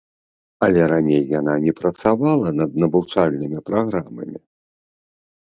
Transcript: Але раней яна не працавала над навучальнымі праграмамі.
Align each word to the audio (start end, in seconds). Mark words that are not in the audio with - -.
Але 0.67 0.81
раней 0.91 1.19
яна 1.39 1.53
не 1.67 1.73
працавала 1.81 2.47
над 2.63 2.71
навучальнымі 2.85 3.59
праграмамі. 3.71 4.37